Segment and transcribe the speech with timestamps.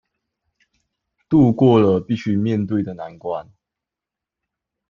[1.29, 3.51] 渡過了必須面對的難關